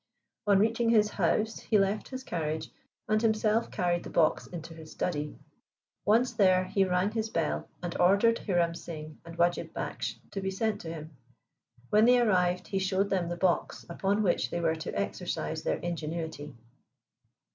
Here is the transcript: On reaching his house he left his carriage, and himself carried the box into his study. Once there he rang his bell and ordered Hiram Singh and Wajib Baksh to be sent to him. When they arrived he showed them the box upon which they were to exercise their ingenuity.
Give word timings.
On 0.47 0.57
reaching 0.57 0.89
his 0.89 1.11
house 1.11 1.59
he 1.59 1.77
left 1.77 2.07
his 2.09 2.23
carriage, 2.23 2.71
and 3.07 3.21
himself 3.21 3.69
carried 3.69 4.01
the 4.03 4.09
box 4.09 4.47
into 4.47 4.73
his 4.73 4.91
study. 4.91 5.37
Once 6.05 6.33
there 6.33 6.63
he 6.63 6.85
rang 6.85 7.11
his 7.11 7.29
bell 7.29 7.69
and 7.83 7.95
ordered 8.01 8.39
Hiram 8.39 8.73
Singh 8.73 9.19
and 9.23 9.37
Wajib 9.37 9.73
Baksh 9.73 10.15
to 10.31 10.41
be 10.41 10.49
sent 10.49 10.81
to 10.81 10.89
him. 10.91 11.15
When 11.91 12.05
they 12.05 12.19
arrived 12.19 12.65
he 12.69 12.79
showed 12.79 13.11
them 13.11 13.29
the 13.29 13.37
box 13.37 13.85
upon 13.91 14.23
which 14.23 14.49
they 14.49 14.59
were 14.59 14.73
to 14.75 14.99
exercise 14.99 15.61
their 15.61 15.77
ingenuity. 15.77 16.55